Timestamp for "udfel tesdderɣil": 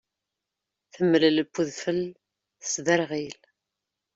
1.59-3.37